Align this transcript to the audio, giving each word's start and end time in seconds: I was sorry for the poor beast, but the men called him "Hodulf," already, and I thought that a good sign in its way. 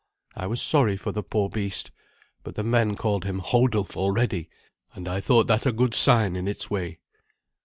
I 0.35 0.47
was 0.47 0.63
sorry 0.63 0.97
for 0.97 1.11
the 1.11 1.21
poor 1.21 1.47
beast, 1.47 1.91
but 2.43 2.55
the 2.55 2.63
men 2.63 2.95
called 2.95 3.23
him 3.23 3.37
"Hodulf," 3.39 3.95
already, 3.95 4.49
and 4.95 5.07
I 5.07 5.21
thought 5.21 5.45
that 5.45 5.67
a 5.67 5.71
good 5.71 5.93
sign 5.93 6.35
in 6.35 6.47
its 6.47 6.71
way. 6.71 6.97